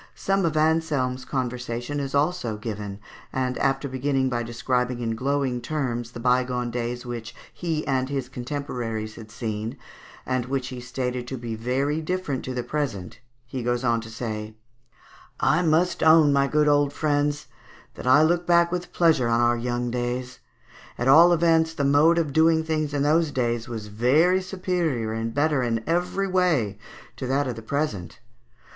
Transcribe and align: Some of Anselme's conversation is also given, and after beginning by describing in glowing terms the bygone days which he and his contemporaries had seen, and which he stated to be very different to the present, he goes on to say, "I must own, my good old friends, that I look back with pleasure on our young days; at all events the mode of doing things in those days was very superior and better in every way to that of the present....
Some 0.15 0.45
of 0.45 0.57
Anselme's 0.57 1.25
conversation 1.25 1.99
is 1.99 2.15
also 2.15 2.57
given, 2.57 2.99
and 3.31 3.55
after 3.59 3.87
beginning 3.87 4.29
by 4.29 4.41
describing 4.41 4.99
in 4.99 5.13
glowing 5.15 5.61
terms 5.61 6.13
the 6.13 6.19
bygone 6.19 6.71
days 6.71 7.05
which 7.05 7.35
he 7.53 7.85
and 7.85 8.09
his 8.09 8.27
contemporaries 8.27 9.13
had 9.13 9.29
seen, 9.29 9.77
and 10.25 10.47
which 10.47 10.69
he 10.69 10.79
stated 10.81 11.27
to 11.27 11.37
be 11.37 11.53
very 11.53 12.01
different 12.01 12.43
to 12.45 12.55
the 12.55 12.63
present, 12.63 13.19
he 13.45 13.61
goes 13.61 13.83
on 13.83 14.01
to 14.01 14.09
say, 14.09 14.55
"I 15.39 15.61
must 15.61 16.01
own, 16.01 16.33
my 16.33 16.47
good 16.47 16.67
old 16.67 16.91
friends, 16.93 17.45
that 17.93 18.07
I 18.07 18.23
look 18.23 18.47
back 18.47 18.71
with 18.71 18.93
pleasure 18.93 19.27
on 19.27 19.39
our 19.39 19.55
young 19.55 19.91
days; 19.91 20.39
at 20.97 21.07
all 21.07 21.31
events 21.31 21.75
the 21.75 21.83
mode 21.83 22.17
of 22.17 22.33
doing 22.33 22.63
things 22.63 22.95
in 22.95 23.03
those 23.03 23.29
days 23.29 23.69
was 23.69 23.85
very 23.85 24.41
superior 24.41 25.13
and 25.13 25.31
better 25.31 25.61
in 25.61 25.83
every 25.85 26.27
way 26.27 26.79
to 27.17 27.27
that 27.27 27.45
of 27.47 27.55
the 27.55 27.61
present.... 27.61 28.19